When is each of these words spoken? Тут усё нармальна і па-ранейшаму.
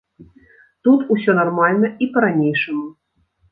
Тут 0.87 0.99
усё 1.17 1.31
нармальна 1.41 1.93
і 2.07 2.09
па-ранейшаму. 2.17 2.85